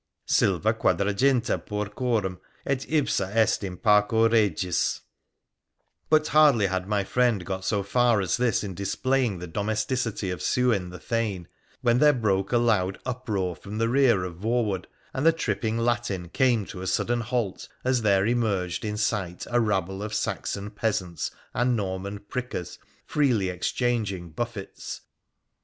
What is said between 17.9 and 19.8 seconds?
there emerged in sight a